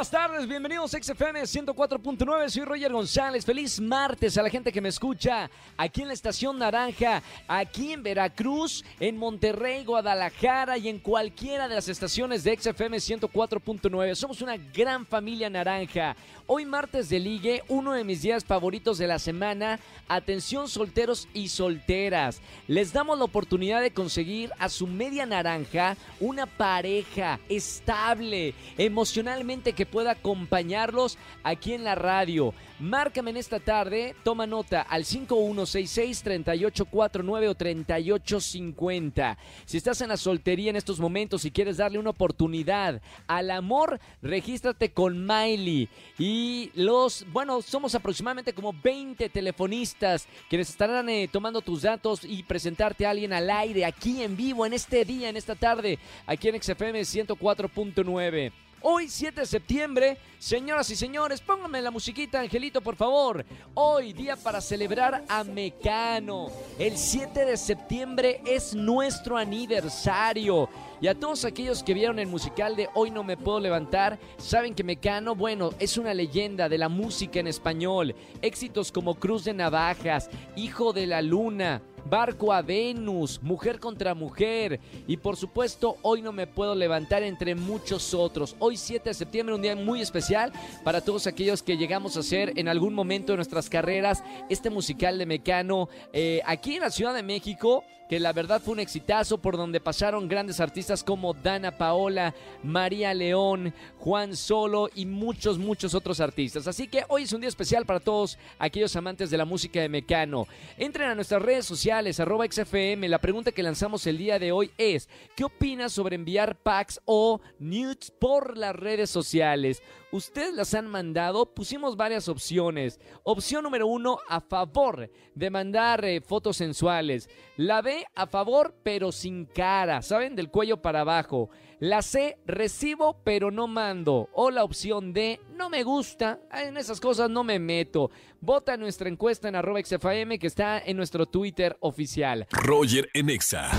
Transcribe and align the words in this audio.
Buenas 0.00 0.10
tardes, 0.12 0.48
bienvenidos 0.48 0.94
a 0.94 1.02
XFM 1.02 1.42
104.9, 1.42 2.48
soy 2.48 2.64
Roger 2.64 2.90
González, 2.90 3.44
feliz 3.44 3.78
martes 3.78 4.38
a 4.38 4.42
la 4.42 4.48
gente 4.48 4.72
que 4.72 4.80
me 4.80 4.88
escucha 4.88 5.50
aquí 5.76 6.00
en 6.00 6.08
la 6.08 6.14
Estación 6.14 6.58
Naranja, 6.58 7.22
aquí 7.46 7.92
en 7.92 8.02
Veracruz, 8.02 8.82
en 8.98 9.18
Monterrey, 9.18 9.84
Guadalajara 9.84 10.78
y 10.78 10.88
en 10.88 11.00
cualquiera 11.00 11.68
de 11.68 11.74
las 11.74 11.88
estaciones 11.90 12.44
de 12.44 12.56
XFM 12.56 12.96
104.9. 12.96 14.14
Somos 14.14 14.40
una 14.40 14.56
gran 14.56 15.04
familia 15.04 15.50
naranja. 15.50 16.16
Hoy 16.46 16.64
martes 16.64 17.10
de 17.10 17.20
ligue, 17.20 17.62
uno 17.68 17.92
de 17.92 18.02
mis 18.02 18.22
días 18.22 18.42
favoritos 18.42 18.96
de 18.96 19.06
la 19.06 19.18
semana, 19.18 19.78
atención 20.08 20.66
solteros 20.66 21.28
y 21.34 21.48
solteras. 21.48 22.40
Les 22.66 22.94
damos 22.94 23.18
la 23.18 23.24
oportunidad 23.24 23.82
de 23.82 23.92
conseguir 23.92 24.50
a 24.58 24.70
su 24.70 24.86
media 24.86 25.26
naranja 25.26 25.96
una 26.20 26.46
pareja 26.46 27.38
estable, 27.50 28.54
emocionalmente 28.78 29.74
que 29.74 29.89
pueda 29.90 30.12
acompañarlos 30.12 31.18
aquí 31.42 31.74
en 31.74 31.84
la 31.84 31.94
radio. 31.94 32.54
Márcame 32.78 33.30
en 33.30 33.36
esta 33.36 33.60
tarde, 33.60 34.16
toma 34.24 34.46
nota 34.46 34.80
al 34.82 35.04
5166-3849 35.04 37.48
o 37.48 37.54
3850. 37.54 39.38
Si 39.66 39.76
estás 39.76 40.00
en 40.00 40.08
la 40.08 40.16
soltería 40.16 40.70
en 40.70 40.76
estos 40.76 40.98
momentos 40.98 41.44
y 41.44 41.50
quieres 41.50 41.76
darle 41.76 41.98
una 41.98 42.10
oportunidad 42.10 43.02
al 43.26 43.50
amor, 43.50 44.00
regístrate 44.22 44.92
con 44.92 45.26
Miley. 45.26 45.88
Y 46.18 46.70
los, 46.74 47.26
bueno, 47.32 47.60
somos 47.62 47.94
aproximadamente 47.94 48.54
como 48.54 48.72
20 48.72 49.28
telefonistas 49.28 50.26
quienes 50.48 50.70
estarán 50.70 51.08
eh, 51.08 51.28
tomando 51.30 51.60
tus 51.60 51.82
datos 51.82 52.24
y 52.24 52.42
presentarte 52.42 53.06
a 53.06 53.10
alguien 53.10 53.32
al 53.32 53.50
aire, 53.50 53.84
aquí 53.84 54.22
en 54.22 54.36
vivo, 54.36 54.66
en 54.66 54.72
este 54.72 55.04
día, 55.04 55.28
en 55.28 55.36
esta 55.36 55.54
tarde, 55.54 55.98
aquí 56.26 56.48
en 56.48 56.62
XFM 56.62 57.00
104.9. 57.00 58.52
Hoy, 58.82 59.10
7 59.10 59.42
de 59.42 59.46
septiembre, 59.46 60.16
señoras 60.38 60.88
y 60.88 60.96
señores, 60.96 61.42
pónganme 61.42 61.82
la 61.82 61.90
musiquita, 61.90 62.40
Angelito, 62.40 62.80
por 62.80 62.96
favor. 62.96 63.44
Hoy, 63.74 64.14
día 64.14 64.36
para 64.36 64.62
celebrar 64.62 65.22
a 65.28 65.44
Mecano. 65.44 66.48
El 66.78 66.96
7 66.96 67.44
de 67.44 67.58
septiembre 67.58 68.40
es 68.46 68.74
nuestro 68.74 69.36
aniversario. 69.36 70.70
Y 71.02 71.08
a 71.08 71.14
todos 71.14 71.44
aquellos 71.44 71.82
que 71.82 71.92
vieron 71.92 72.18
el 72.18 72.26
musical 72.26 72.74
de 72.74 72.88
Hoy 72.94 73.10
no 73.10 73.22
me 73.22 73.36
puedo 73.36 73.60
levantar, 73.60 74.18
saben 74.38 74.74
que 74.74 74.82
Mecano, 74.82 75.34
bueno, 75.34 75.70
es 75.78 75.98
una 75.98 76.14
leyenda 76.14 76.70
de 76.70 76.78
la 76.78 76.88
música 76.88 77.38
en 77.38 77.48
español. 77.48 78.14
Éxitos 78.40 78.90
como 78.92 79.16
Cruz 79.16 79.44
de 79.44 79.52
Navajas, 79.52 80.30
Hijo 80.56 80.94
de 80.94 81.06
la 81.06 81.20
Luna, 81.20 81.82
Barco 82.08 82.52
a 82.52 82.62
Venus, 82.62 83.42
Mujer 83.42 83.78
contra 83.78 84.14
Mujer 84.14 84.80
y 85.06 85.16
por 85.16 85.36
supuesto 85.36 85.96
Hoy 86.02 86.22
no 86.22 86.32
me 86.32 86.46
puedo 86.46 86.74
levantar 86.74 87.22
entre 87.22 87.54
muchos 87.54 88.14
otros. 88.14 88.56
Hoy 88.58 88.76
7 88.76 89.10
de 89.10 89.14
septiembre, 89.14 89.54
un 89.54 89.62
día 89.62 89.76
muy 89.76 90.00
especial 90.00 90.52
para 90.84 91.00
todos 91.00 91.26
aquellos 91.26 91.62
que 91.62 91.76
llegamos 91.76 92.16
a 92.16 92.20
hacer 92.20 92.52
en 92.56 92.68
algún 92.68 92.94
momento 92.94 93.32
de 93.32 93.36
nuestras 93.36 93.68
carreras 93.68 94.22
este 94.48 94.70
musical 94.70 95.18
de 95.18 95.26
Mecano 95.26 95.88
eh, 96.12 96.40
aquí 96.46 96.76
en 96.76 96.82
la 96.82 96.90
Ciudad 96.90 97.14
de 97.14 97.22
México 97.22 97.84
que 98.10 98.18
la 98.18 98.32
verdad 98.32 98.60
fue 98.60 98.72
un 98.72 98.80
exitazo 98.80 99.38
por 99.38 99.56
donde 99.56 99.78
pasaron 99.78 100.26
grandes 100.26 100.58
artistas 100.58 101.04
como 101.04 101.32
Dana 101.32 101.78
Paola, 101.78 102.34
María 102.64 103.14
León, 103.14 103.72
Juan 103.98 104.34
Solo 104.34 104.90
y 104.96 105.06
muchos, 105.06 105.58
muchos 105.58 105.94
otros 105.94 106.18
artistas. 106.18 106.66
Así 106.66 106.88
que 106.88 107.04
hoy 107.06 107.22
es 107.22 107.32
un 107.32 107.40
día 107.40 107.48
especial 107.48 107.86
para 107.86 108.00
todos 108.00 108.36
aquellos 108.58 108.96
amantes 108.96 109.30
de 109.30 109.38
la 109.38 109.44
música 109.44 109.80
de 109.80 109.88
Mecano. 109.88 110.48
Entren 110.76 111.10
a 111.10 111.14
nuestras 111.14 111.40
redes 111.40 111.66
sociales, 111.66 111.89
XFM. 111.90 113.08
La 113.08 113.18
pregunta 113.18 113.50
que 113.50 113.62
lanzamos 113.62 114.06
el 114.06 114.16
día 114.16 114.38
de 114.38 114.52
hoy 114.52 114.70
es, 114.78 115.08
¿qué 115.34 115.44
opinas 115.44 115.92
sobre 115.92 116.14
enviar 116.14 116.56
packs 116.56 117.00
o 117.04 117.40
nudes 117.58 118.12
por 118.12 118.56
las 118.56 118.76
redes 118.76 119.10
sociales? 119.10 119.82
Ustedes 120.12 120.54
las 120.54 120.72
han 120.74 120.86
mandado, 120.86 121.52
pusimos 121.52 121.96
varias 121.96 122.28
opciones. 122.28 123.00
Opción 123.24 123.64
número 123.64 123.88
uno, 123.88 124.18
a 124.28 124.40
favor 124.40 125.10
de 125.34 125.50
mandar 125.50 126.04
eh, 126.04 126.20
fotos 126.20 126.56
sensuales. 126.56 127.28
La 127.56 127.82
B, 127.82 128.06
a 128.14 128.26
favor, 128.26 128.74
pero 128.84 129.10
sin 129.10 129.44
cara, 129.46 130.00
¿saben? 130.02 130.36
Del 130.36 130.50
cuello 130.50 130.80
para 130.80 131.00
abajo. 131.00 131.50
La 131.80 132.02
C, 132.02 132.38
recibo, 132.44 133.22
pero 133.24 133.50
no 133.50 133.66
mando. 133.66 134.28
O 134.34 134.50
la 134.50 134.64
opción 134.64 135.14
D, 135.14 135.40
no 135.56 135.70
me 135.70 135.82
gusta, 135.82 136.38
en 136.52 136.76
esas 136.76 137.00
cosas 137.00 137.30
no 137.30 137.42
me 137.42 137.58
meto. 137.58 138.10
Vota 138.38 138.76
nuestra 138.76 139.08
encuesta 139.08 139.48
en 139.48 139.56
arroba 139.56 139.80
XFM 139.82 140.38
que 140.38 140.46
está 140.46 140.78
en 140.78 140.98
nuestro 140.98 141.24
Twitter 141.24 141.78
oficial. 141.80 142.46
Roger 142.50 143.08
en 143.14 143.30
Exa. 143.30 143.70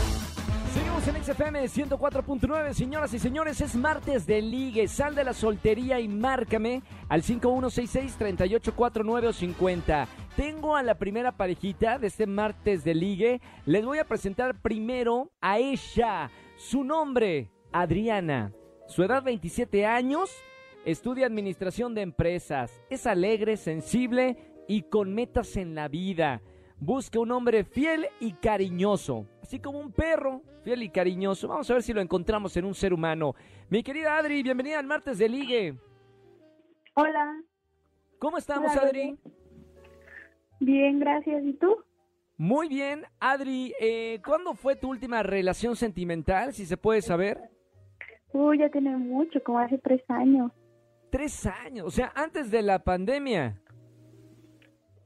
Seguimos 0.73 1.07
en 1.07 1.23
XFM 1.23 1.65
104.9, 1.65 2.73
señoras 2.73 3.13
y 3.13 3.19
señores, 3.19 3.61
es 3.61 3.75
martes 3.75 4.25
de 4.25 4.41
ligue. 4.41 4.87
Sal 4.87 5.13
de 5.13 5.23
la 5.23 5.33
soltería 5.33 5.99
y 5.99 6.07
márcame 6.07 6.81
al 7.07 7.21
5166-3849 7.21 9.27
o 9.27 9.33
50. 9.33 10.07
Tengo 10.35 10.75
a 10.75 10.81
la 10.81 10.97
primera 10.97 11.33
parejita 11.33 11.99
de 11.99 12.07
este 12.07 12.25
martes 12.25 12.83
de 12.83 12.95
ligue. 12.95 13.41
Les 13.67 13.85
voy 13.85 13.99
a 13.99 14.05
presentar 14.05 14.59
primero 14.59 15.29
a 15.39 15.59
ella. 15.59 16.31
Su 16.57 16.83
nombre, 16.83 17.51
Adriana. 17.71 18.53
Su 18.87 19.03
edad 19.03 19.23
27 19.23 19.85
años. 19.85 20.29
Estudia 20.85 21.27
administración 21.27 21.93
de 21.93 22.01
empresas. 22.01 22.81
Es 22.89 23.05
alegre, 23.05 23.57
sensible 23.57 24.37
y 24.67 24.83
con 24.83 25.13
metas 25.13 25.55
en 25.57 25.75
la 25.75 25.87
vida. 25.87 26.41
Busca 26.79 27.19
un 27.19 27.31
hombre 27.31 27.63
fiel 27.63 28.07
y 28.19 28.33
cariñoso, 28.33 29.27
así 29.43 29.59
como 29.59 29.79
un 29.79 29.91
perro 29.91 30.41
fiel 30.63 30.81
y 30.81 30.89
cariñoso. 30.89 31.47
Vamos 31.47 31.69
a 31.69 31.73
ver 31.73 31.83
si 31.83 31.93
lo 31.93 32.01
encontramos 32.01 32.57
en 32.57 32.65
un 32.65 32.73
ser 32.73 32.93
humano. 32.93 33.35
Mi 33.69 33.83
querida 33.83 34.17
Adri, 34.17 34.41
bienvenida 34.41 34.79
al 34.79 34.87
martes 34.87 35.17
de 35.19 35.29
Ligue. 35.29 35.77
Hola. 36.95 37.43
¿Cómo 38.17 38.37
estamos, 38.37 38.71
Hola, 38.71 38.87
Adri? 38.87 39.17
Bien, 40.59 40.99
gracias. 40.99 41.43
¿Y 41.43 41.53
tú? 41.53 41.77
Muy 42.37 42.67
bien, 42.67 43.05
Adri. 43.19 43.73
Eh, 43.79 44.19
¿Cuándo 44.25 44.55
fue 44.55 44.75
tu 44.75 44.89
última 44.89 45.21
relación 45.21 45.75
sentimental, 45.75 46.53
si 46.53 46.65
se 46.65 46.77
puede 46.77 47.03
saber? 47.03 47.51
Uy, 48.33 48.59
ya 48.59 48.69
tiene 48.69 48.95
mucho, 48.97 49.41
como 49.43 49.59
hace 49.59 49.77
tres 49.77 50.01
años. 50.09 50.51
Tres 51.09 51.45
años, 51.45 51.87
o 51.87 51.91
sea, 51.91 52.11
antes 52.15 52.49
de 52.51 52.61
la 52.61 52.79
pandemia. 52.79 53.61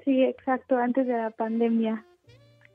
Sí, 0.04 0.24
exacto, 0.24 0.78
antes 0.78 1.08
de 1.08 1.14
la 1.14 1.32
pandemia. 1.32 2.06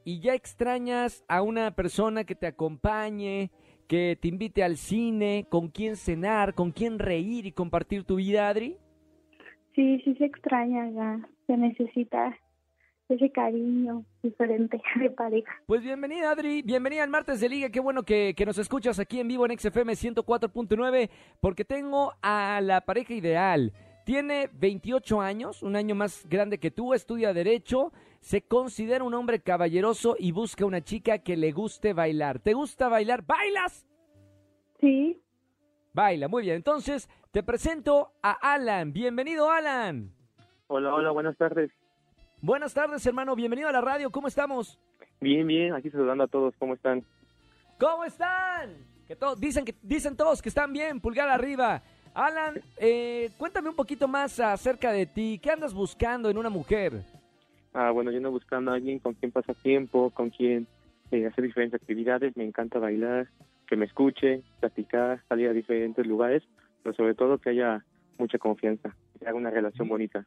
¿Y 0.04 0.20
ya 0.20 0.34
extrañas 0.34 1.24
a 1.28 1.42
una 1.42 1.70
persona 1.70 2.24
que 2.24 2.34
te 2.34 2.48
acompañe, 2.48 3.50
que 3.86 4.18
te 4.20 4.28
invite 4.28 4.64
al 4.64 4.76
cine, 4.76 5.46
con 5.48 5.68
quien 5.68 5.96
cenar, 5.96 6.54
con 6.54 6.72
quien 6.72 6.98
reír 6.98 7.46
y 7.46 7.52
compartir 7.52 8.04
tu 8.04 8.16
vida, 8.16 8.48
Adri? 8.48 8.76
Sí, 9.74 10.00
sí 10.04 10.14
se 10.16 10.24
extraña 10.24 10.90
ya. 10.90 11.20
Se 11.46 11.56
necesita 11.56 12.36
ese 13.14 13.30
cariño 13.30 14.04
diferente 14.22 14.80
de 15.00 15.10
pareja. 15.10 15.52
Pues 15.66 15.82
bienvenida, 15.82 16.30
Adri. 16.30 16.62
Bienvenida 16.62 17.02
al 17.02 17.10
martes 17.10 17.40
de 17.40 17.48
Liga. 17.48 17.70
Qué 17.70 17.80
bueno 17.80 18.02
que, 18.02 18.34
que 18.36 18.46
nos 18.46 18.58
escuchas 18.58 18.98
aquí 18.98 19.20
en 19.20 19.28
vivo 19.28 19.46
en 19.46 19.58
XFM 19.58 19.92
104.9, 19.92 21.10
porque 21.40 21.64
tengo 21.64 22.14
a 22.22 22.60
la 22.62 22.82
pareja 22.82 23.14
ideal. 23.14 23.72
Tiene 24.04 24.48
28 24.52 25.20
años, 25.20 25.62
un 25.62 25.76
año 25.76 25.94
más 25.94 26.26
grande 26.28 26.58
que 26.58 26.70
tú, 26.70 26.94
estudia 26.94 27.32
Derecho, 27.32 27.92
se 28.20 28.42
considera 28.42 29.04
un 29.04 29.14
hombre 29.14 29.40
caballeroso 29.40 30.16
y 30.18 30.32
busca 30.32 30.64
una 30.64 30.80
chica 30.80 31.18
que 31.18 31.36
le 31.36 31.52
guste 31.52 31.92
bailar. 31.92 32.40
¿Te 32.40 32.54
gusta 32.54 32.88
bailar? 32.88 33.24
¿Bailas? 33.24 33.86
Sí, 34.80 35.20
Baila, 35.92 36.28
muy 36.28 36.44
bien. 36.44 36.56
Entonces, 36.56 37.08
te 37.32 37.42
presento 37.42 38.12
a 38.22 38.32
Alan. 38.54 38.92
Bienvenido, 38.92 39.50
Alan. 39.50 40.12
Hola, 40.68 40.94
hola, 40.94 41.10
buenas 41.10 41.36
tardes. 41.36 41.70
Buenas 42.42 42.72
tardes, 42.72 43.04
hermano. 43.04 43.36
Bienvenido 43.36 43.68
a 43.68 43.72
la 43.72 43.82
radio. 43.82 44.10
¿Cómo 44.10 44.26
estamos? 44.26 44.78
Bien, 45.20 45.46
bien, 45.46 45.74
aquí 45.74 45.90
saludando 45.90 46.24
a 46.24 46.26
todos, 46.26 46.54
¿cómo 46.58 46.72
están? 46.72 47.04
¿Cómo 47.78 48.02
están? 48.04 48.72
Que 49.06 49.14
todos 49.14 49.38
dicen 49.38 49.66
que 49.66 49.74
dicen 49.82 50.16
todos 50.16 50.40
que 50.40 50.48
están 50.48 50.72
bien, 50.72 51.00
pulgar 51.00 51.28
arriba. 51.28 51.82
Alan, 52.14 52.58
eh, 52.78 53.28
cuéntame 53.36 53.68
un 53.68 53.76
poquito 53.76 54.08
más 54.08 54.40
acerca 54.40 54.90
de 54.90 55.04
ti. 55.04 55.38
¿Qué 55.42 55.50
andas 55.50 55.74
buscando 55.74 56.30
en 56.30 56.38
una 56.38 56.48
mujer? 56.48 57.02
Ah, 57.74 57.90
bueno, 57.90 58.10
yo 58.10 58.16
ando 58.16 58.30
buscando 58.30 58.70
a 58.70 58.74
alguien 58.74 59.00
con 59.00 59.12
quien 59.12 59.32
pasar 59.32 59.54
tiempo, 59.56 60.10
con 60.10 60.30
quien 60.30 60.66
eh, 61.10 61.26
hacer 61.26 61.44
diferentes 61.44 61.78
actividades, 61.78 62.34
me 62.38 62.44
encanta 62.44 62.78
bailar, 62.78 63.28
que 63.66 63.76
me 63.76 63.84
escuche, 63.84 64.42
platicar, 64.60 65.22
salir 65.28 65.48
a 65.48 65.52
diferentes 65.52 66.06
lugares, 66.06 66.42
pero 66.82 66.94
sobre 66.94 67.14
todo 67.14 67.36
que 67.36 67.50
haya 67.50 67.84
mucha 68.18 68.38
confianza, 68.38 68.96
que 69.18 69.26
haga 69.26 69.36
una 69.36 69.50
relación 69.50 69.88
bonita. 69.88 70.26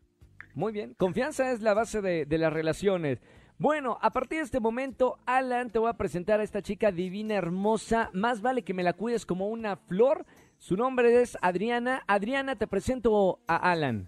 Muy 0.55 0.71
bien. 0.73 0.93
Confianza 0.95 1.51
es 1.51 1.61
la 1.61 1.73
base 1.73 2.01
de, 2.01 2.25
de 2.25 2.37
las 2.37 2.53
relaciones. 2.53 3.21
Bueno, 3.59 3.97
a 4.01 4.11
partir 4.11 4.39
de 4.39 4.43
este 4.45 4.59
momento, 4.59 5.19
Alan, 5.25 5.69
te 5.69 5.79
voy 5.79 5.89
a 5.89 5.93
presentar 5.93 6.39
a 6.39 6.43
esta 6.43 6.61
chica 6.61 6.91
divina, 6.91 7.35
hermosa. 7.35 8.09
Más 8.13 8.41
vale 8.41 8.63
que 8.63 8.73
me 8.73 8.83
la 8.83 8.93
cuides 8.93 9.25
como 9.25 9.47
una 9.47 9.75
flor. 9.77 10.25
Su 10.57 10.75
nombre 10.75 11.21
es 11.21 11.37
Adriana. 11.41 12.01
Adriana, 12.07 12.55
te 12.55 12.67
presento 12.67 13.39
a 13.47 13.71
Alan. 13.71 14.07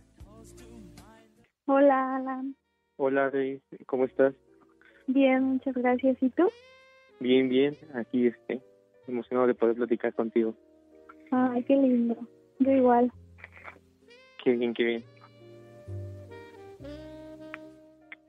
hola 1.65 2.15
Alan. 2.15 2.56
Hola, 2.98 3.30
Rey, 3.30 3.62
¿cómo 3.88 4.06
estás? 4.06 4.33
Bien, 5.07 5.44
muchas 5.44 5.75
gracias. 5.75 6.18
¿Y 6.21 6.30
tú? 6.30 6.50
Bien, 7.19 7.50
bien, 7.50 7.75
aquí 7.94 8.27
este, 8.27 8.62
emocionado 9.07 9.48
de 9.48 9.53
poder 9.53 9.75
platicar 9.75 10.13
contigo. 10.13 10.56
Ay, 11.31 11.63
qué 11.63 11.75
lindo. 11.75 12.15
Yo 12.59 12.71
igual. 12.71 13.12
Qué 14.44 14.51
bien, 14.53 14.74
qué 14.74 14.83
bien. 14.83 15.03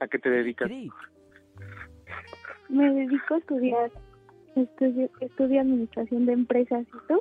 ¿A 0.00 0.08
qué 0.08 0.18
te 0.18 0.30
dedicas? 0.30 0.70
Me 2.68 2.92
dedico 2.94 3.34
a 3.34 3.38
estudiar. 3.38 3.90
Estudio, 4.54 5.10
estudio 5.20 5.60
administración 5.60 6.26
de 6.26 6.32
empresas. 6.32 6.86
¿Y 6.86 7.06
tú? 7.08 7.20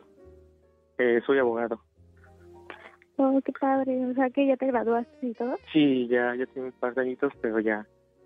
Eh, 0.98 1.22
soy 1.26 1.40
abogado. 1.40 1.82
Oh, 3.18 3.40
qué 3.44 3.52
padre. 3.60 4.06
O 4.06 4.14
sea, 4.14 4.30
que 4.30 4.48
ya 4.48 4.58
te 4.58 4.68
graduaste 4.68 5.28
y 5.28 5.34
todo. 5.34 5.56
Sí, 5.72 6.08
ya, 6.08 6.36
ya 6.36 6.46
tengo 6.48 6.68
un 6.68 6.74
par 6.74 6.94
de 6.96 7.02
añitos, 7.02 7.34
pero 7.42 7.60
ya, 7.60 7.86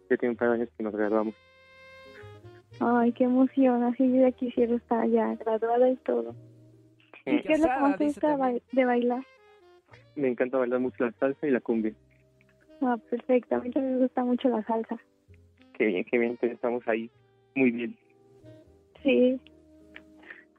ya 0.10 0.18
tiene 0.18 0.32
un 0.32 0.38
par 0.38 0.50
de 0.50 0.56
años 0.56 0.70
que 0.78 0.84
nos 0.84 0.94
graduamos. 0.96 1.36
Ay, 2.80 3.12
qué 3.14 3.26
emoción. 3.26 3.84
Así 3.84 4.08
yo 4.12 4.22
ya 4.22 4.32
quisiera 4.32 4.76
estar 4.76 5.08
ya 5.08 5.36
graduada 5.36 5.90
y 5.90 5.96
todo. 5.98 6.36
¿Y 7.26 7.42
qué 7.42 7.54
es 7.54 7.60
lo 7.62 7.68
que 7.68 7.80
más 7.80 7.98
te 7.98 8.06
gusta 8.06 8.36
ba- 8.38 8.54
de 8.72 8.86
bailar? 8.86 9.24
Me 10.16 10.28
encanta 10.30 10.58
bailar 10.58 10.80
mucho 10.80 11.06
la 11.06 11.12
salsa 11.14 11.48
y 11.48 11.52
la 11.52 11.60
cumbia. 11.60 11.94
Ah, 12.82 12.98
perfecto. 13.10 13.56
A 13.56 13.60
mí 13.60 13.72
también 13.72 13.96
me 13.96 14.02
gusta 14.02 14.24
mucho 14.24 14.50
la 14.50 14.64
salsa. 14.64 14.98
Qué 15.74 15.86
bien, 15.86 16.06
qué 16.06 16.18
bien, 16.18 16.32
entonces 16.32 16.56
estamos 16.56 16.88
ahí. 16.88 17.10
Muy 17.56 17.72
bien. 17.72 17.98
Sí. 19.04 19.40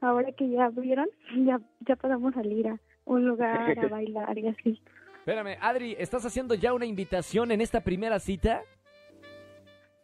Ahora 0.01 0.31
que 0.31 0.49
ya 0.49 0.65
abrieron, 0.65 1.07
ya, 1.45 1.59
ya 1.87 1.95
podemos 1.95 2.33
salir 2.33 2.67
a 2.67 2.79
un 3.05 3.27
lugar 3.27 3.77
a 3.77 3.87
bailar 3.89 4.37
y 4.37 4.47
así. 4.47 4.81
Espérame, 5.19 5.57
Adri, 5.61 5.95
¿estás 5.99 6.25
haciendo 6.25 6.55
ya 6.55 6.73
una 6.73 6.85
invitación 6.85 7.51
en 7.51 7.61
esta 7.61 7.81
primera 7.81 8.19
cita? 8.19 8.61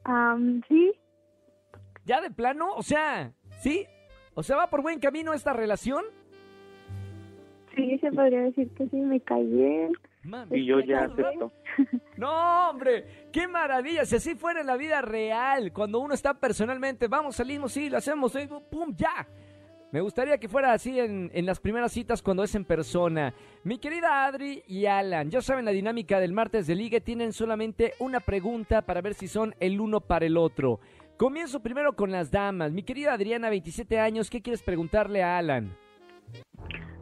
Am, 0.03 0.61
sí, 0.67 0.93
¿Ya 2.07 2.21
de 2.21 2.31
plano? 2.31 2.73
O 2.73 2.83
sea, 2.83 3.33
¿sí? 3.59 3.85
O 4.33 4.41
sea, 4.41 4.55
¿va 4.55 4.69
por 4.69 4.81
buen 4.81 4.99
camino 4.99 5.33
esta 5.33 5.51
relación? 5.51 6.05
sí, 7.75 7.97
se 7.99 8.11
podría 8.11 8.41
decir 8.41 8.69
que 8.75 8.87
sí, 8.87 8.95
me 8.95 9.19
caí 9.19 9.45
bien. 9.45 9.91
Mami, 10.27 10.59
Y 10.59 10.65
yo 10.65 10.79
ya 10.81 11.05
acepto. 11.05 11.51
No, 12.17 12.69
hombre, 12.69 13.27
qué 13.31 13.47
maravilla. 13.47 14.05
Si 14.05 14.15
así 14.15 14.35
fuera 14.35 14.61
en 14.61 14.67
la 14.67 14.75
vida 14.75 15.01
real, 15.01 15.71
cuando 15.71 15.99
uno 15.99 16.13
está 16.15 16.33
personalmente, 16.33 17.07
vamos, 17.07 17.35
salimos, 17.35 17.71
sí, 17.71 17.89
lo 17.89 17.97
hacemos, 17.97 18.31
sí, 18.31 18.39
pum, 18.69 18.95
ya. 18.95 19.27
Me 19.91 20.01
gustaría 20.01 20.37
que 20.37 20.49
fuera 20.49 20.73
así 20.73 20.99
en, 20.99 21.29
en 21.33 21.45
las 21.45 21.59
primeras 21.59 21.91
citas 21.93 22.21
cuando 22.21 22.43
es 22.43 22.55
en 22.55 22.65
persona. 22.65 23.33
Mi 23.63 23.77
querida 23.77 24.25
Adri 24.25 24.63
y 24.67 24.85
Alan, 24.85 25.29
ya 25.29 25.41
saben 25.41 25.63
la 25.63 25.71
dinámica 25.71 26.19
del 26.19 26.33
martes 26.33 26.67
de 26.67 26.75
ligue, 26.75 26.99
tienen 26.99 27.31
solamente 27.31 27.93
una 27.99 28.19
pregunta 28.19 28.81
para 28.81 29.01
ver 29.01 29.13
si 29.13 29.27
son 29.27 29.55
el 29.59 29.79
uno 29.79 30.01
para 30.01 30.25
el 30.25 30.35
otro. 30.37 30.79
Comienzo 31.17 31.61
primero 31.61 31.95
con 31.95 32.11
las 32.11 32.31
damas. 32.31 32.73
Mi 32.73 32.83
querida 32.83 33.13
Adriana, 33.13 33.49
27 33.49 33.99
años, 33.99 34.29
¿qué 34.29 34.41
quieres 34.41 34.61
preguntarle 34.61 35.23
a 35.23 35.37
Alan? 35.37 35.71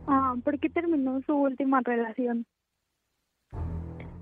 Ah, 0.07 0.35
¿Por 0.43 0.59
qué 0.59 0.69
terminó 0.69 1.21
su 1.25 1.33
última 1.33 1.81
relación? 1.83 2.45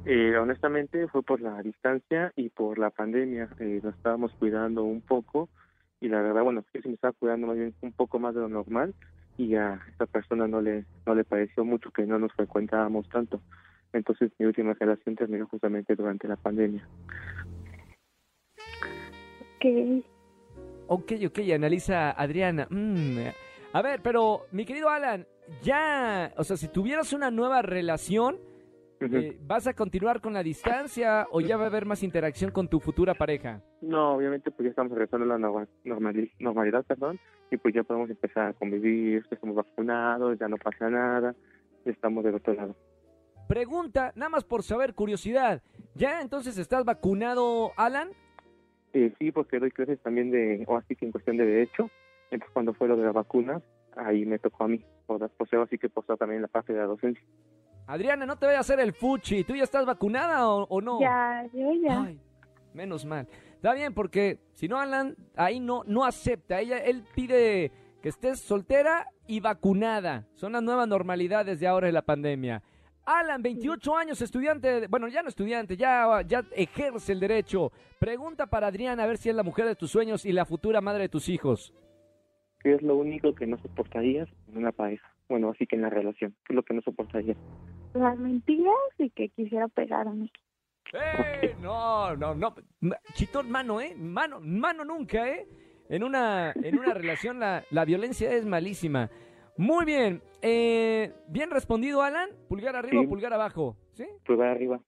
Eh, 0.05 0.35
honestamente 0.37 1.07
fue 1.07 1.23
por 1.23 1.39
la 1.39 1.61
distancia 1.61 2.33
y 2.35 2.49
por 2.49 2.77
la 2.77 2.89
pandemia. 2.89 3.49
Eh, 3.59 3.79
nos 3.81 3.95
estábamos 3.95 4.33
cuidando 4.33 4.83
un 4.83 5.01
poco 5.01 5.49
y 6.01 6.09
la 6.09 6.21
verdad, 6.21 6.43
bueno, 6.43 6.63
yo 6.73 6.81
sí 6.81 6.89
me 6.89 6.95
estaba 6.95 7.13
cuidando 7.13 7.47
más 7.47 7.55
bien 7.55 7.73
un 7.81 7.93
poco 7.93 8.19
más 8.19 8.35
de 8.35 8.41
lo 8.41 8.49
normal 8.49 8.93
y 9.37 9.55
a 9.55 9.79
esta 9.89 10.05
persona 10.05 10.47
no 10.47 10.61
le 10.61 10.85
no 11.05 11.15
le 11.15 11.23
pareció 11.23 11.63
mucho 11.63 11.91
que 11.91 12.05
no 12.05 12.19
nos 12.19 12.33
frecuentábamos 12.33 13.07
tanto. 13.09 13.41
Entonces 13.93 14.31
mi 14.39 14.45
última 14.45 14.73
relación 14.73 15.15
terminó 15.15 15.47
justamente 15.47 15.95
durante 15.95 16.27
la 16.27 16.35
pandemia. 16.35 16.87
Que 19.59 20.03
Ok, 20.87 21.13
ok, 21.25 21.39
analiza 21.55 22.11
Adriana. 22.11 22.67
Mm, 22.69 23.19
A 23.71 23.81
ver, 23.81 24.01
pero 24.03 24.41
mi 24.51 24.65
querido 24.65 24.89
Alan, 24.89 25.25
ya, 25.61 26.33
o 26.37 26.43
sea, 26.43 26.57
si 26.57 26.67
tuvieras 26.67 27.13
una 27.13 27.31
nueva 27.31 27.61
relación, 27.61 28.37
Eh, 29.11 29.37
¿vas 29.45 29.67
a 29.67 29.73
continuar 29.73 30.21
con 30.21 30.33
la 30.33 30.43
distancia 30.43 31.27
o 31.31 31.41
ya 31.41 31.57
va 31.57 31.63
a 31.63 31.67
haber 31.67 31.85
más 31.85 32.03
interacción 32.03 32.51
con 32.51 32.67
tu 32.67 32.79
futura 32.79 33.13
pareja? 33.13 33.61
No, 33.81 34.15
obviamente 34.15 34.51
pues 34.51 34.65
ya 34.65 34.69
estamos 34.69 34.91
regresando 34.93 35.25
a 35.25 35.37
la 35.37 35.37
norma- 35.37 35.67
normali- 35.83 36.31
normalidad, 36.39 36.85
perdón, 36.85 37.19
y 37.51 37.57
pues 37.57 37.73
ya 37.73 37.83
podemos 37.83 38.09
empezar 38.09 38.47
a 38.49 38.53
convivir, 38.53 39.25
estamos 39.29 39.55
vacunados, 39.55 40.37
ya 40.39 40.47
no 40.47 40.57
pasa 40.57 40.89
nada, 40.89 41.35
estamos 41.85 42.23
del 42.23 42.35
otro 42.35 42.53
lado. 42.53 42.75
Pregunta, 43.47 44.13
nada 44.15 44.29
más 44.29 44.43
por 44.43 44.63
saber, 44.63 44.93
curiosidad. 44.93 45.61
¿Ya 45.95 46.21
entonces 46.21 46.57
estás 46.57 46.85
vacunado, 46.85 47.71
Alan? 47.77 48.09
Eh, 48.93 49.13
sí, 49.19 49.31
porque 49.31 49.59
doy 49.59 49.71
clases 49.71 49.99
también 50.01 50.31
de, 50.31 50.63
o 50.67 50.77
así 50.77 50.95
que 50.95 51.05
en 51.05 51.11
cuestión 51.11 51.37
de 51.37 51.45
derecho, 51.45 51.89
entonces 52.31 52.53
cuando 52.53 52.73
fue 52.73 52.87
lo 52.87 52.95
de 52.95 53.03
las 53.05 53.13
vacunas, 53.13 53.61
ahí 53.95 54.25
me 54.25 54.39
tocó 54.39 54.63
a 54.63 54.67
mí, 54.69 54.83
por, 55.05 55.19
ser 55.49 55.59
así 55.59 55.77
que 55.77 55.89
posó 55.89 56.15
también 56.17 56.41
la 56.41 56.47
parte 56.47 56.73
de 56.73 56.79
la 56.79 56.85
docencia. 56.85 57.23
Adriana, 57.87 58.25
no 58.25 58.37
te 58.37 58.45
vayas 58.45 58.59
a 58.59 58.73
hacer 58.73 58.79
el 58.79 58.93
fuchi. 58.93 59.43
¿Tú 59.43 59.55
ya 59.55 59.63
estás 59.63 59.85
vacunada 59.85 60.47
o, 60.47 60.63
o 60.69 60.81
no? 60.81 60.99
ya, 61.01 61.45
yo 61.53 61.71
ya. 61.85 62.01
Ay, 62.03 62.19
menos 62.73 63.05
mal. 63.05 63.27
Está 63.55 63.73
bien, 63.73 63.93
porque 63.93 64.39
si 64.53 64.67
no, 64.67 64.77
Alan, 64.79 65.15
ahí 65.35 65.59
no, 65.59 65.83
no 65.85 66.05
acepta. 66.05 66.59
Ella, 66.59 66.77
él 66.79 67.03
pide 67.15 67.71
que 68.01 68.09
estés 68.09 68.39
soltera 68.39 69.07
y 69.27 69.39
vacunada. 69.39 70.25
Son 70.35 70.53
las 70.53 70.63
nuevas 70.63 70.87
normalidades 70.87 71.59
de 71.59 71.67
ahora 71.67 71.87
de 71.87 71.93
la 71.93 72.01
pandemia. 72.01 72.61
Alan, 73.05 73.41
28 73.41 73.97
años, 73.97 74.21
estudiante, 74.21 74.81
de- 74.81 74.87
bueno, 74.87 75.09
ya 75.09 75.21
no 75.21 75.27
estudiante, 75.29 75.75
ya, 75.75 76.21
ya 76.25 76.43
ejerce 76.55 77.11
el 77.11 77.19
derecho. 77.19 77.71
Pregunta 77.99 78.47
para 78.47 78.67
Adriana 78.67 79.03
a 79.03 79.07
ver 79.07 79.17
si 79.17 79.29
es 79.29 79.35
la 79.35 79.43
mujer 79.43 79.65
de 79.65 79.75
tus 79.75 79.91
sueños 79.91 80.25
y 80.25 80.31
la 80.31 80.45
futura 80.45 80.79
madre 80.79 81.03
de 81.03 81.09
tus 81.09 81.27
hijos. 81.27 81.73
¿Qué 82.61 82.75
es 82.75 82.81
lo 82.81 82.95
único 82.95 83.35
que 83.35 83.45
no 83.45 83.57
soportarías 83.57 84.29
en 84.47 84.57
una 84.57 84.71
pareja? 84.71 85.05
Bueno, 85.27 85.49
así 85.49 85.65
que 85.67 85.75
en 85.75 85.81
la 85.81 85.89
relación, 85.89 86.31
¿qué 86.45 86.53
es 86.53 86.55
lo 86.55 86.63
que 86.63 86.73
no 86.73 86.81
soportarías? 86.81 87.37
Las 87.93 88.17
mentiras 88.17 88.73
y 88.97 89.09
que 89.11 89.29
quisiera 89.29 89.67
pegarme. 89.67 90.31
¡Eh! 90.93 91.55
No, 91.61 92.15
no, 92.15 92.35
no. 92.35 92.53
Chitón, 93.13 93.49
mano, 93.49 93.81
¿eh? 93.81 93.95
Mano, 93.95 94.39
mano 94.41 94.83
nunca, 94.85 95.27
¿eh? 95.29 95.47
En 95.89 96.03
una, 96.03 96.51
en 96.55 96.79
una 96.79 96.93
relación 96.93 97.39
la, 97.39 97.63
la 97.71 97.85
violencia 97.85 98.31
es 98.31 98.45
malísima. 98.45 99.09
Muy 99.57 99.85
bien. 99.85 100.21
Eh, 100.41 101.13
bien 101.27 101.51
respondido, 101.51 102.01
Alan. 102.01 102.29
Pulgar 102.47 102.75
arriba 102.75 103.01
Sí. 103.01 103.05
o 103.05 103.09
pulgar 103.09 103.33
abajo. 103.33 103.77
¿Sí? 103.93 104.05
Pulgar 104.25 104.49
arriba. 104.49 104.79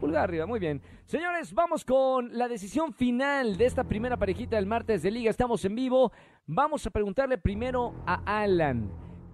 Pulgar 0.00 0.24
arriba, 0.24 0.46
muy 0.46 0.58
bien. 0.58 0.80
Señores, 1.04 1.52
vamos 1.52 1.84
con 1.84 2.36
la 2.36 2.48
decisión 2.48 2.92
final 2.94 3.56
de 3.58 3.66
esta 3.66 3.84
primera 3.84 4.16
parejita 4.16 4.56
del 4.56 4.66
martes 4.66 5.02
de 5.02 5.10
liga. 5.10 5.30
Estamos 5.30 5.64
en 5.64 5.74
vivo. 5.74 6.10
Vamos 6.46 6.86
a 6.86 6.90
preguntarle 6.90 7.38
primero 7.38 7.94
a 8.06 8.42
Alan. 8.42 8.90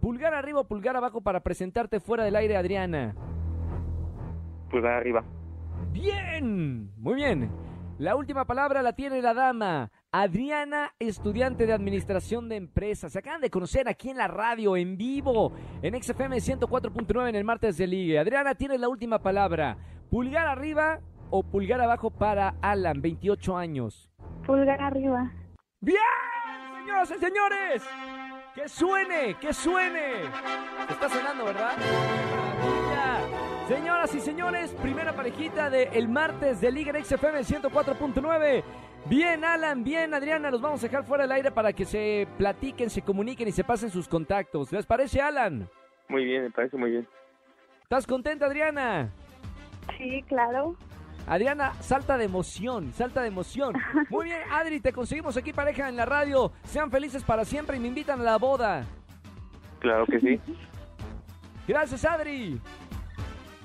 Pulgar 0.06 0.34
arriba 0.34 0.60
o 0.60 0.64
pulgar 0.68 0.94
abajo 0.94 1.20
para 1.20 1.40
presentarte 1.40 1.98
fuera 1.98 2.22
del 2.22 2.36
aire, 2.36 2.56
Adriana. 2.56 3.12
Pulgar 4.70 4.92
arriba. 4.92 5.24
Bien, 5.90 6.92
muy 6.96 7.16
bien. 7.16 7.50
La 7.98 8.14
última 8.14 8.44
palabra 8.44 8.82
la 8.82 8.92
tiene 8.92 9.20
la 9.20 9.34
dama. 9.34 9.90
Adriana, 10.12 10.94
estudiante 11.00 11.66
de 11.66 11.72
Administración 11.72 12.48
de 12.48 12.54
Empresas. 12.54 13.14
Se 13.14 13.18
acaban 13.18 13.40
de 13.40 13.50
conocer 13.50 13.88
aquí 13.88 14.10
en 14.10 14.18
la 14.18 14.28
radio, 14.28 14.76
en 14.76 14.96
vivo, 14.96 15.52
en 15.82 16.00
XFM 16.00 16.36
104.9 16.36 17.28
en 17.28 17.34
el 17.34 17.42
martes 17.42 17.76
de 17.76 17.88
Ligue. 17.88 18.20
Adriana, 18.20 18.54
tienes 18.54 18.78
la 18.78 18.88
última 18.88 19.18
palabra. 19.18 19.76
¿Pulgar 20.08 20.46
arriba 20.46 21.00
o 21.30 21.42
pulgar 21.42 21.80
abajo 21.80 22.12
para 22.12 22.54
Alan, 22.62 23.02
28 23.02 23.56
años? 23.56 24.08
Pulgar 24.46 24.80
arriba. 24.80 25.32
¡Bien! 25.80 25.96
Señoras 26.78 27.10
y 27.10 27.14
señores, 27.14 27.82
que 28.56 28.68
suene, 28.70 29.34
que 29.38 29.52
suene. 29.52 30.22
Está 30.88 31.08
sonando, 31.10 31.44
¿verdad? 31.44 31.76
¡Maravilla! 31.76 33.66
Señoras 33.68 34.14
y 34.14 34.20
señores, 34.20 34.72
primera 34.80 35.12
parejita 35.12 35.68
de 35.68 35.90
el 35.92 36.08
martes 36.08 36.62
de 36.62 36.72
Liga 36.72 36.96
en 36.96 37.04
XFM 37.04 37.40
104.9. 37.40 38.64
Bien, 39.10 39.44
Alan, 39.44 39.84
bien, 39.84 40.14
Adriana, 40.14 40.50
los 40.50 40.62
vamos 40.62 40.82
a 40.82 40.86
dejar 40.86 41.04
fuera 41.04 41.24
del 41.24 41.32
aire 41.32 41.50
para 41.50 41.74
que 41.74 41.84
se 41.84 42.26
platiquen, 42.38 42.88
se 42.88 43.02
comuniquen 43.02 43.46
y 43.46 43.52
se 43.52 43.62
pasen 43.62 43.90
sus 43.90 44.08
contactos. 44.08 44.72
¿Les 44.72 44.86
parece, 44.86 45.20
Alan? 45.20 45.68
Muy 46.08 46.24
bien, 46.24 46.44
me 46.44 46.50
parece 46.50 46.78
muy 46.78 46.90
bien. 46.90 47.06
¿Estás 47.82 48.06
contenta, 48.06 48.46
Adriana? 48.46 49.10
Sí, 49.98 50.22
claro. 50.28 50.76
Adriana, 51.26 51.74
salta 51.80 52.16
de 52.16 52.24
emoción, 52.24 52.92
salta 52.92 53.20
de 53.22 53.28
emoción. 53.28 53.74
Muy 54.10 54.26
bien, 54.26 54.40
Adri, 54.50 54.80
te 54.80 54.92
conseguimos 54.92 55.36
aquí 55.36 55.52
pareja 55.52 55.88
en 55.88 55.96
la 55.96 56.06
radio. 56.06 56.52
Sean 56.64 56.90
felices 56.90 57.24
para 57.24 57.44
siempre 57.44 57.76
y 57.76 57.80
me 57.80 57.88
invitan 57.88 58.20
a 58.20 58.24
la 58.24 58.38
boda. 58.38 58.84
Claro 59.80 60.06
que 60.06 60.20
sí. 60.20 60.40
Gracias, 61.66 62.04
Adri. 62.04 62.60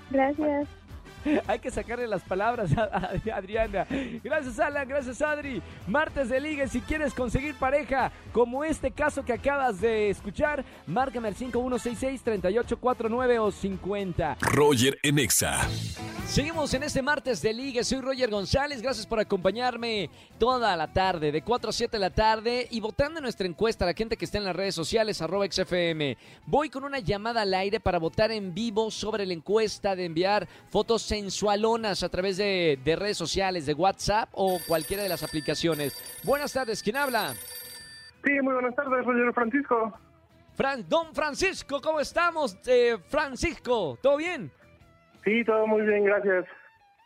Gracias. 0.10 0.68
Hay 1.48 1.60
que 1.60 1.72
sacarle 1.72 2.08
las 2.08 2.24
palabras 2.24 2.76
a, 2.78 3.12
Adriana. 3.34 3.88
Gracias, 4.24 4.60
Alan. 4.60 4.88
Gracias, 4.88 5.22
Adri. 5.22 5.62
Martes 5.88 6.30
de 6.30 6.40
Liga. 6.40 6.68
Si 6.68 6.82
quieres 6.82 7.14
conseguir 7.14 7.56
pareja, 7.56 8.12
como 8.32 8.64
este 8.64 8.92
caso 8.92 9.24
que 9.24 9.34
acabas 9.34 9.82
de 9.82 10.10
escuchar, 10.10 10.64
márcame 10.88 11.28
al 11.30 11.36
5166-3849 11.36 13.40
o 13.40 13.52
50. 13.52 14.38
Roger 14.42 14.98
en 15.04 15.20
Exa. 15.20 15.68
Seguimos 16.28 16.74
en 16.74 16.84
este 16.84 17.02
martes 17.02 17.42
de 17.42 17.54
Liga. 17.54 17.84
Soy 17.84 18.02
Roger 18.02 18.30
González. 18.30 18.82
Gracias 18.82 19.06
por 19.06 19.20
acompañarme 19.20 20.10
toda 20.38 20.76
la 20.78 20.92
tarde, 20.92 21.32
de 21.32 21.42
4 21.42 21.70
a 21.70 21.74
7 21.74 21.98
de 21.98 22.00
la 22.00 22.10
tarde, 22.10 22.68
y 22.72 22.80
votando 22.80 23.20
en 23.20 23.24
nuestra 23.24 23.48
encuesta, 23.48 23.86
la 23.86 23.94
gente 23.94 24.18
que 24.18 24.26
está 24.26 24.38
en 24.38 24.46
las 24.46 24.56
redes 24.56 24.74
sociales, 24.74 25.22
arroba 25.22 25.46
XFM. 25.52 26.18
Voy 26.46 26.70
con 26.70 26.84
una 26.84 27.00
llamada 27.00 27.42
al 27.42 27.54
aire 27.54 27.80
para 27.80 28.00
votar 28.00 28.32
en 28.32 28.54
vivo 28.54 28.92
sobre 28.92 29.26
la 29.26 29.34
encuesta 29.34 29.96
de 29.96 30.06
enviar 30.06 30.48
fotos 30.70 31.11
sensualonas 31.12 32.04
a 32.04 32.10
través 32.10 32.38
de, 32.38 32.80
de 32.86 32.96
redes 32.96 33.18
sociales, 33.18 33.66
de 33.66 33.74
WhatsApp 33.74 34.30
o 34.32 34.60
cualquiera 34.66 35.04
de 35.04 35.10
las 35.10 35.24
aplicaciones. 35.24 35.92
Buenas 36.24 36.54
tardes, 36.54 36.82
¿quién 36.82 36.96
habla? 36.96 37.34
Sí, 38.24 38.32
muy 38.42 38.54
buenas 38.54 38.74
tardes, 38.76 39.06
Roger 39.06 39.34
Francisco. 39.34 39.94
Fran, 40.54 40.88
Don 40.88 41.14
Francisco, 41.14 41.82
¿cómo 41.82 42.00
estamos? 42.00 42.58
Eh, 42.66 42.98
Francisco, 43.10 44.00
¿todo 44.02 44.16
bien? 44.16 44.50
Sí, 45.26 45.44
todo 45.44 45.68
muy 45.68 45.82
bien, 45.82 46.06
gracias. 46.06 46.46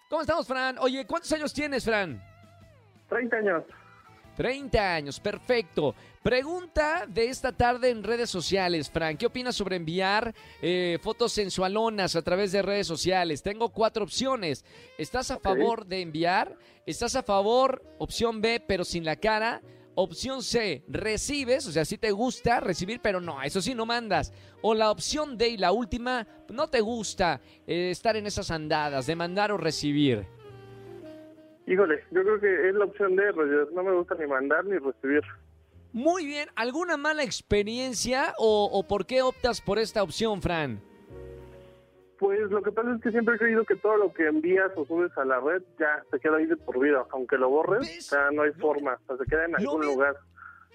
¿Cómo 0.07 0.21
estamos, 0.21 0.47
Fran? 0.47 0.77
Oye, 0.77 1.07
¿cuántos 1.07 1.31
años 1.31 1.51
tienes, 1.51 1.83
Fran? 1.83 2.21
30 3.09 3.37
años. 3.37 3.63
30 4.35 4.95
años, 4.95 5.19
perfecto. 5.19 5.95
Pregunta 6.21 7.05
de 7.07 7.29
esta 7.29 7.51
tarde 7.51 7.89
en 7.89 8.03
redes 8.03 8.29
sociales, 8.29 8.89
Fran. 8.89 9.15
¿Qué 9.15 9.27
opinas 9.27 9.55
sobre 9.55 9.75
enviar 9.75 10.33
eh, 10.61 10.97
fotos 11.01 11.33
sensualonas 11.33 12.15
a 12.15 12.21
través 12.21 12.51
de 12.51 12.61
redes 12.61 12.87
sociales? 12.87 13.43
Tengo 13.43 13.69
cuatro 13.69 14.03
opciones. 14.03 14.65
¿Estás 14.97 15.31
a 15.31 15.39
favor 15.39 15.85
de 15.85 16.01
enviar? 16.01 16.57
¿Estás 16.85 17.15
a 17.15 17.23
favor, 17.23 17.83
opción 17.99 18.41
B, 18.41 18.63
pero 18.67 18.83
sin 18.83 19.05
la 19.05 19.15
cara? 19.15 19.61
Opción 19.97 20.43
C, 20.43 20.83
recibes, 20.89 21.67
o 21.67 21.71
sea, 21.71 21.85
sí 21.85 21.97
te 21.97 22.11
gusta 22.11 22.59
recibir, 22.59 22.99
pero 23.01 23.21
no, 23.21 23.41
eso 23.41 23.61
sí 23.61 23.73
no 23.73 23.85
mandas. 23.85 24.33
O 24.61 24.73
la 24.73 24.91
opción 24.91 25.37
D 25.37 25.47
y 25.47 25.57
la 25.57 25.71
última, 25.71 26.27
no 26.49 26.67
te 26.67 26.81
gusta 26.81 27.39
eh, 27.65 27.91
estar 27.91 28.17
en 28.17 28.27
esas 28.27 28.51
andadas, 28.51 29.05
de 29.05 29.15
mandar 29.15 29.53
o 29.53 29.57
recibir. 29.57 30.34
Híjole, 31.67 32.03
yo 32.11 32.21
creo 32.21 32.39
que 32.39 32.69
es 32.69 32.75
la 32.75 32.85
opción 32.85 33.15
de 33.15 33.31
Roger. 33.31 33.67
No 33.73 33.83
me 33.83 33.91
gusta 33.93 34.15
ni 34.15 34.27
mandar 34.27 34.65
ni 34.65 34.77
recibir. 34.77 35.23
Muy 35.93 36.25
bien, 36.25 36.49
¿alguna 36.55 36.97
mala 36.97 37.23
experiencia 37.23 38.33
o, 38.37 38.69
o 38.71 38.83
por 38.83 39.05
qué 39.05 39.21
optas 39.21 39.61
por 39.61 39.79
esta 39.79 40.03
opción, 40.03 40.41
Fran? 40.41 40.79
Pues 42.19 42.39
lo 42.51 42.61
que 42.61 42.71
pasa 42.71 42.93
es 42.95 43.01
que 43.01 43.11
siempre 43.11 43.35
he 43.35 43.37
creído 43.37 43.65
que 43.65 43.75
todo 43.75 43.97
lo 43.97 44.13
que 44.13 44.27
envías 44.27 44.71
o 44.75 44.85
subes 44.85 45.11
a 45.17 45.25
la 45.25 45.39
red 45.39 45.61
ya 45.79 46.03
se 46.11 46.19
queda 46.19 46.37
ahí 46.37 46.45
de 46.45 46.57
por 46.57 46.79
vida. 46.79 47.05
Aunque 47.11 47.37
lo 47.37 47.49
borres, 47.49 47.81
¿Ves? 47.81 48.09
ya 48.09 48.29
no 48.31 48.43
hay 48.43 48.51
forma. 48.53 48.99
O 49.07 49.07
sea, 49.07 49.25
se 49.25 49.29
queda 49.29 49.45
en 49.45 49.55
algún 49.55 49.85
lugar. 49.85 50.15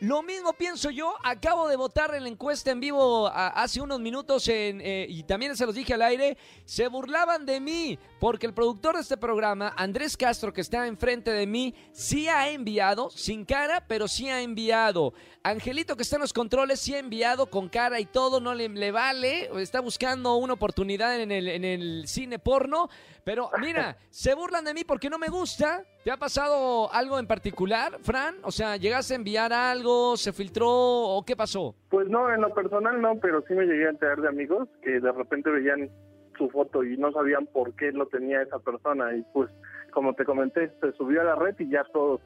Lo 0.01 0.23
mismo 0.23 0.55
pienso 0.55 0.89
yo, 0.89 1.15
acabo 1.23 1.69
de 1.69 1.77
votar 1.77 2.15
en 2.15 2.23
la 2.23 2.31
encuesta 2.31 2.71
en 2.71 2.81
vivo 2.81 3.29
hace 3.29 3.83
unos 3.83 4.01
minutos 4.01 4.49
eh, 4.49 5.07
y 5.07 5.25
también 5.25 5.55
se 5.59 5.67
los 5.67 5.75
dije 5.75 5.93
al 5.93 6.01
aire, 6.01 6.39
se 6.65 6.89
burlaban 6.89 7.45
de 7.45 7.61
mí 7.61 7.99
porque 8.19 8.47
el 8.47 8.55
productor 8.55 8.95
de 8.95 9.03
este 9.03 9.19
programa, 9.19 9.75
Andrés 9.77 10.17
Castro, 10.17 10.55
que 10.55 10.63
está 10.63 10.87
enfrente 10.87 11.31
de 11.31 11.47
mí, 11.47 11.75
sí 11.93 12.29
ha 12.29 12.49
enviado, 12.49 13.11
sin 13.11 13.45
cara, 13.45 13.85
pero 13.87 14.09
sí 14.09 14.31
ha 14.31 14.41
enviado. 14.41 15.13
Angelito, 15.43 15.97
que 15.97 16.03
está 16.03 16.17
en 16.17 16.23
los 16.23 16.33
controles, 16.33 16.81
sí 16.81 16.95
ha 16.95 16.99
enviado 16.99 17.51
con 17.51 17.69
cara 17.69 18.01
y 18.01 18.07
todo, 18.07 18.41
no 18.41 18.55
le, 18.55 18.71
le 18.71 18.93
vale, 18.93 19.51
está 19.61 19.81
buscando 19.81 20.37
una 20.37 20.55
oportunidad 20.55 21.21
en 21.21 21.31
el 21.31 22.09
cine 22.09 22.39
porno, 22.39 22.89
pero 23.25 23.51
mira, 23.61 23.99
se 24.09 24.35
burlan 24.35 24.65
de 24.65 24.75
mí 24.75 24.85
porque 24.85 25.11
no 25.11 25.19
me 25.19 25.29
gusta. 25.29 25.85
¿Te 26.05 26.11
ha 26.11 26.17
pasado 26.17 26.91
algo 26.95 27.19
en 27.19 27.27
particular, 27.27 27.99
Fran? 28.01 28.37
O 28.43 28.51
sea, 28.51 28.79
¿llegaste 28.79 29.13
a 29.13 29.17
enviar 29.17 29.53
algo, 29.53 30.17
se 30.17 30.33
filtró 30.33 30.67
o 30.71 31.23
qué 31.27 31.37
pasó? 31.37 31.75
Pues 31.91 32.09
no, 32.09 32.33
en 32.33 32.41
lo 32.41 32.55
personal 32.55 33.03
no, 33.03 33.17
pero 33.21 33.45
sí 33.47 33.53
me 33.53 33.67
llegué 33.67 33.87
a 33.87 33.91
enterar 33.91 34.19
de 34.23 34.29
amigos 34.29 34.67
que 34.83 34.99
de 34.99 35.13
repente 35.13 35.51
veían 35.51 35.91
su 36.39 36.49
foto 36.49 36.83
y 36.85 36.97
no 36.97 37.13
sabían 37.13 37.47
por 37.47 37.75
qué 37.75 37.93
lo 37.93 38.07
tenía 38.07 38.41
esa 38.41 38.59
persona. 38.61 39.15
Y 39.15 39.23
pues, 39.35 39.51
como 39.93 40.15
te 40.15 40.25
comenté, 40.25 40.73
se 40.81 40.93
subió 40.93 41.21
a 41.21 41.25
la 41.25 41.35
red 41.35 41.55
y 41.59 41.69
ya 41.69 41.85
todos 41.93 42.23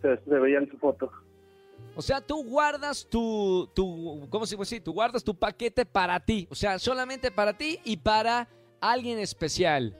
se, 0.00 0.16
se 0.16 0.38
veían 0.38 0.66
su 0.70 0.78
foto. 0.78 1.10
O 1.96 2.00
sea, 2.00 2.22
tú 2.22 2.42
guardas 2.42 3.06
tu, 3.10 3.68
tu, 3.74 4.26
¿cómo 4.30 4.46
se 4.46 4.56
puede 4.56 4.64
decir? 4.64 4.82
Tú 4.82 4.94
guardas 4.94 5.22
tu 5.22 5.34
paquete 5.38 5.84
para 5.84 6.18
ti. 6.20 6.48
O 6.50 6.54
sea, 6.54 6.78
solamente 6.78 7.30
para 7.30 7.52
ti 7.52 7.80
y 7.84 7.98
para 7.98 8.48
alguien 8.80 9.18
especial. 9.18 9.94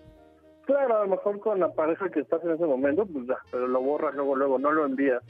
Claro, 0.67 0.97
a 0.99 1.01
lo 1.05 1.09
mejor 1.09 1.39
con 1.41 1.61
la 1.61 1.73
pareja 1.73 2.09
que 2.11 2.21
estás 2.21 2.43
en 2.45 2.53
ese 2.53 2.65
momento, 2.65 3.05
pues 3.07 3.27
ya, 3.27 3.37
pero 3.51 3.67
lo 3.69 3.81
borras 3.83 4.15
luego, 4.15 4.35
luego, 4.37 4.59
no 4.59 4.73
lo 4.73 4.87
envías. 4.87 5.23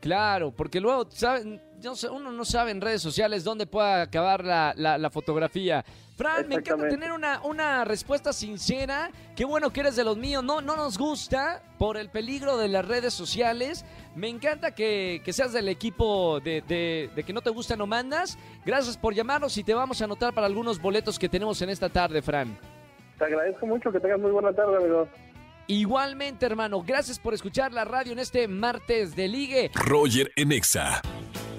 Claro, 0.00 0.50
porque 0.52 0.80
luego, 0.80 1.06
¿saben? 1.10 1.62
Yo 1.80 1.94
sé, 1.96 2.08
uno 2.10 2.30
no 2.30 2.44
sabe 2.44 2.70
en 2.70 2.80
redes 2.82 3.00
sociales 3.00 3.42
dónde 3.42 3.66
puede 3.66 4.02
acabar 4.02 4.44
la, 4.44 4.74
la- 4.76 4.98
la 4.98 5.10
fotografía. 5.10 5.82
Fran, 6.16 6.46
me 6.46 6.56
encanta 6.56 6.88
tener 6.88 7.10
una, 7.10 7.40
una 7.42 7.84
respuesta 7.84 8.32
sincera. 8.32 9.10
Qué 9.34 9.44
bueno 9.46 9.70
que 9.72 9.80
eres 9.80 9.96
de 9.96 10.04
los 10.04 10.16
míos. 10.16 10.44
No, 10.44 10.60
no 10.60 10.76
nos 10.76 10.96
gusta 10.98 11.62
por 11.78 11.96
el 11.96 12.10
peligro 12.10 12.56
de 12.58 12.68
las 12.68 12.86
redes 12.86 13.12
sociales. 13.14 13.84
Me 14.14 14.28
encanta 14.28 14.74
que, 14.74 15.22
que 15.24 15.32
seas 15.32 15.52
del 15.54 15.68
equipo 15.68 16.38
de, 16.40 16.60
de- 16.62 17.10
de 17.14 17.22
que 17.24 17.32
no 17.32 17.40
te 17.40 17.50
gusta, 17.50 17.74
no 17.74 17.86
mandas. 17.86 18.38
Gracias 18.64 18.96
por 18.98 19.14
llamarnos 19.14 19.56
y 19.58 19.64
te 19.64 19.72
vamos 19.74 20.00
a 20.00 20.04
anotar 20.04 20.34
para 20.34 20.46
algunos 20.46 20.80
boletos 20.80 21.18
que 21.18 21.28
tenemos 21.30 21.60
en 21.62 21.70
esta 21.70 21.88
tarde, 21.88 22.20
Fran. 22.22 22.56
Te 23.18 23.24
agradezco 23.24 23.66
mucho, 23.66 23.92
que 23.92 24.00
tengas 24.00 24.20
muy 24.20 24.30
buena 24.30 24.52
tarde, 24.52 24.76
amigo. 24.76 25.08
Igualmente, 25.66 26.44
hermano, 26.44 26.82
gracias 26.82 27.18
por 27.18 27.32
escuchar 27.32 27.72
la 27.72 27.84
radio 27.84 28.12
en 28.12 28.18
este 28.18 28.48
martes 28.48 29.16
de 29.16 29.28
ligue. 29.28 29.70
Roger 29.74 30.30
en 30.36 30.52
Exa. 30.52 31.00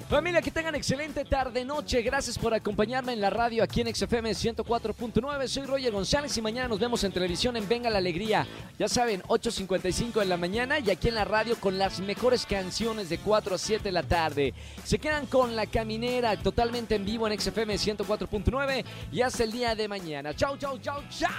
Familia, 0.08 0.40
que 0.40 0.52
tengan 0.52 0.76
excelente 0.76 1.24
tarde, 1.24 1.64
noche. 1.64 2.00
Gracias 2.00 2.38
por 2.38 2.54
acompañarme 2.54 3.12
en 3.12 3.20
la 3.20 3.28
radio 3.28 3.64
aquí 3.64 3.80
en 3.80 3.92
XFM 3.92 4.30
104.9. 4.30 5.48
Soy 5.48 5.66
Roger 5.66 5.90
González 5.90 6.36
y 6.36 6.42
mañana 6.42 6.68
nos 6.68 6.78
vemos 6.78 7.02
en 7.02 7.10
televisión 7.10 7.56
en 7.56 7.68
Venga 7.68 7.90
la 7.90 7.98
Alegría. 7.98 8.46
Ya 8.78 8.88
saben, 8.88 9.20
8.55 9.22 10.22
en 10.22 10.28
la 10.28 10.36
mañana 10.36 10.78
y 10.78 10.90
aquí 10.90 11.08
en 11.08 11.16
la 11.16 11.24
radio 11.24 11.56
con 11.58 11.76
las 11.76 11.98
mejores 11.98 12.46
canciones 12.46 13.08
de 13.08 13.18
4 13.18 13.56
a 13.56 13.58
7 13.58 13.82
de 13.82 13.90
la 13.90 14.04
tarde. 14.04 14.54
Se 14.84 15.00
quedan 15.00 15.26
con 15.26 15.56
La 15.56 15.66
Caminera 15.66 16.36
totalmente 16.36 16.94
en 16.94 17.04
vivo 17.04 17.26
en 17.26 17.40
XFM 17.40 17.74
104.9 17.74 18.84
y 19.10 19.22
hasta 19.22 19.42
el 19.42 19.50
día 19.50 19.74
de 19.74 19.88
mañana. 19.88 20.32
Chau, 20.34 20.56
chau, 20.56 20.78
chau, 20.78 21.02
chau. 21.10 21.30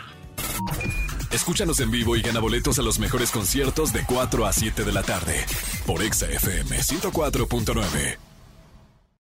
Escúchanos 1.32 1.80
en 1.80 1.90
vivo 1.90 2.18
y 2.18 2.22
gana 2.22 2.42
boletos 2.42 2.80
a 2.80 2.82
los 2.82 3.00
mejores 3.00 3.32
conciertos 3.32 3.94
de 3.94 4.04
4 4.06 4.46
a 4.46 4.52
7 4.52 4.84
de 4.84 4.92
la 4.92 5.04
tarde 5.04 5.46
por 5.86 6.02
Exa 6.04 6.26
FM 6.30 6.78
104.9. 6.80 8.27